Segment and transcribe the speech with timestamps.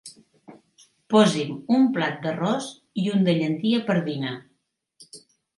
[1.13, 2.71] Posi'm un plat d'arròs
[3.03, 4.37] i un de llentia pardina.